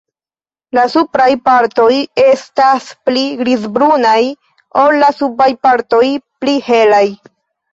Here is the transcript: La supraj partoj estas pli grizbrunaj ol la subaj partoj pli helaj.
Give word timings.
La 0.77 0.85
supraj 0.93 1.27
partoj 1.49 1.91
estas 2.23 2.87
pli 3.09 3.27
grizbrunaj 3.43 4.17
ol 4.85 4.99
la 5.05 5.11
subaj 5.21 5.51
partoj 5.69 6.05
pli 6.41 6.57
helaj. 6.73 7.05